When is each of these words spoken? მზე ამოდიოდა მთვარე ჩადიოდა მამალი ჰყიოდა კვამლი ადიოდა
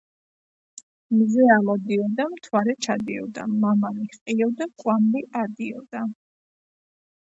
მზე 1.17 1.45
ამოდიოდა 1.57 2.27
მთვარე 2.33 2.77
ჩადიოდა 2.87 3.47
მამალი 3.61 4.11
ჰყიოდა 4.17 4.73
კვამლი 4.81 5.27
ადიოდა 5.47 6.07